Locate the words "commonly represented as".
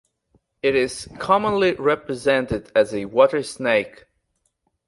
1.19-2.91